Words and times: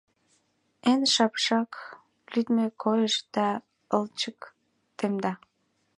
Эн 0.91 1.01
шапшак 1.13 1.71
лӱдмӧ 2.33 2.65
койыш 2.81 3.15
да 3.35 3.47
ылчык 3.95 4.39
темда. 4.97 5.33